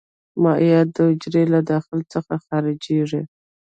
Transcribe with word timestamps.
مایعات 0.43 0.87
د 0.95 0.97
حجرې 1.09 1.43
له 1.53 1.59
داخل 1.71 1.99
څخه 2.13 2.33
خارجيږي. 2.45 3.21